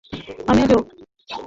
[0.49, 0.77] আমিও, জো।